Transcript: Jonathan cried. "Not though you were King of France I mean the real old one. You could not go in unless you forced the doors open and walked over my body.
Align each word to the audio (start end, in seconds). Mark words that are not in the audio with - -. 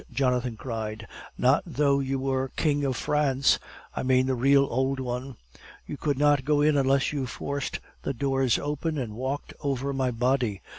Jonathan 0.11 0.57
cried. 0.57 1.05
"Not 1.37 1.61
though 1.63 1.99
you 1.99 2.17
were 2.17 2.49
King 2.55 2.83
of 2.85 2.95
France 2.97 3.59
I 3.95 4.01
mean 4.01 4.25
the 4.25 4.33
real 4.33 4.65
old 4.67 4.99
one. 4.99 5.37
You 5.85 5.95
could 5.95 6.17
not 6.17 6.43
go 6.43 6.59
in 6.59 6.75
unless 6.75 7.13
you 7.13 7.27
forced 7.27 7.79
the 8.01 8.11
doors 8.11 8.57
open 8.57 8.97
and 8.97 9.13
walked 9.13 9.53
over 9.61 9.93
my 9.93 10.09
body. 10.09 10.63